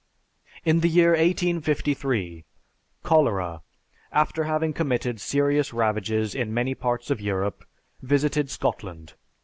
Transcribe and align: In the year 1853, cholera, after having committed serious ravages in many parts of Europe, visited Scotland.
In 0.65 0.79
the 0.79 0.87
year 0.89 1.11
1853, 1.11 2.43
cholera, 3.03 3.61
after 4.11 4.45
having 4.45 4.73
committed 4.73 5.21
serious 5.21 5.73
ravages 5.73 6.33
in 6.33 6.51
many 6.51 6.73
parts 6.73 7.11
of 7.11 7.21
Europe, 7.21 7.63
visited 8.01 8.49
Scotland. 8.49 9.13